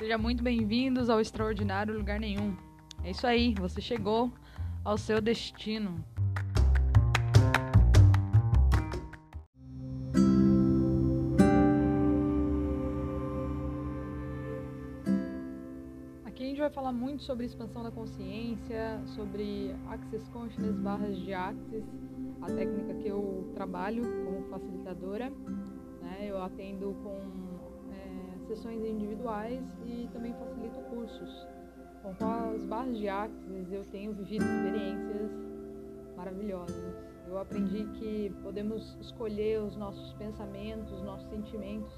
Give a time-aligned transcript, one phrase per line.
[0.00, 2.56] Seja muito bem-vindos ao Extraordinário Lugar Nenhum.
[3.04, 4.32] É isso aí, você chegou
[4.82, 6.02] ao seu destino.
[16.24, 21.34] Aqui a gente vai falar muito sobre expansão da consciência, sobre Access Consciousness barras de
[21.34, 21.84] Access,
[22.40, 25.30] a técnica que eu trabalho como facilitadora.
[26.00, 26.20] Né?
[26.22, 27.59] Eu atendo com
[28.50, 31.46] sessões individuais e também facilito cursos.
[32.02, 35.30] Bom, com as barras de Axis eu tenho vivido experiências
[36.16, 36.94] maravilhosas.
[37.28, 41.92] Eu aprendi que podemos escolher os nossos pensamentos, os nossos sentimentos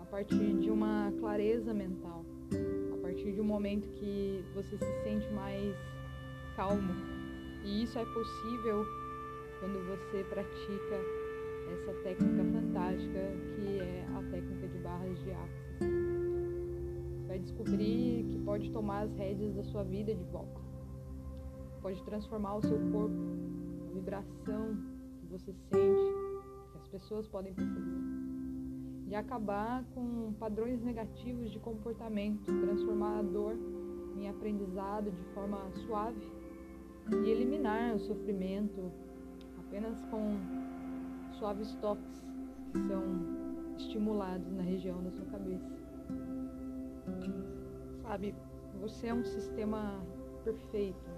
[0.00, 2.24] a partir de uma clareza mental,
[2.94, 5.74] a partir de um momento que você se sente mais
[6.54, 6.94] calmo.
[7.64, 8.86] E isso é possível
[9.58, 11.31] quando você pratica
[11.70, 13.20] essa técnica fantástica
[13.54, 16.12] que é a técnica de barras de Axis
[17.32, 20.60] vai descobrir que pode tomar as rédeas da sua vida de volta.
[21.80, 23.16] Pode transformar o seu corpo,
[23.88, 24.76] a vibração
[25.18, 26.12] que você sente,
[26.72, 28.02] que as pessoas podem perceber.
[29.08, 33.56] E acabar com padrões negativos de comportamento, transformar a dor
[34.14, 36.20] em aprendizado de forma suave
[37.10, 38.92] e eliminar o sofrimento
[39.58, 40.36] apenas com
[41.42, 42.24] suaves toques
[42.70, 43.02] que são
[43.76, 45.72] estimulados na região da sua cabeça.
[48.00, 48.32] Sabe,
[48.80, 50.00] você é um sistema
[50.44, 51.10] perfeito,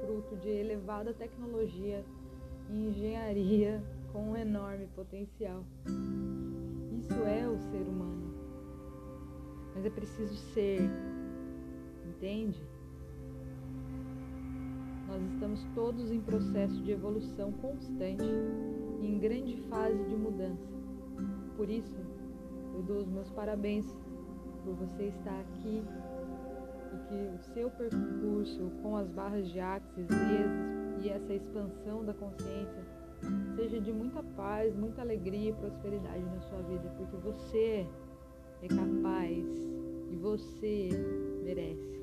[0.00, 2.04] fruto de elevada tecnologia
[2.68, 3.80] e engenharia
[4.12, 5.64] com um enorme potencial.
[6.98, 8.34] Isso é o ser humano.
[9.72, 10.80] Mas é preciso ser,
[12.08, 12.60] entende?
[15.06, 18.24] Nós estamos todos em processo de evolução constante
[19.28, 20.72] grande fase de mudança.
[21.54, 22.00] Por isso,
[22.74, 23.84] eu dou os meus parabéns
[24.64, 25.84] por você estar aqui
[26.94, 30.08] e que o seu percurso com as barras de Axis
[31.02, 32.82] e essa expansão da consciência
[33.54, 37.86] seja de muita paz, muita alegria e prosperidade na sua vida, porque você
[38.62, 39.46] é capaz
[40.10, 40.88] e você
[41.44, 41.97] merece.